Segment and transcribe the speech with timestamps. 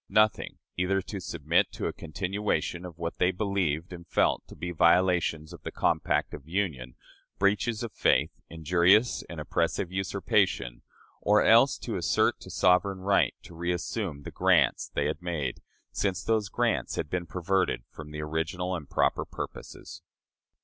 [0.09, 4.55] Nothing, except either to submit to a continuation of what they believed and felt to
[4.55, 6.95] be violations of the compact of union,
[7.37, 10.81] breaches of faith, injurious and oppressive usurpation,
[11.21, 15.61] or else to assert the sovereign right to reassume the grants they had made,
[15.91, 20.01] since those grants had been perverted from their original and proper purposes.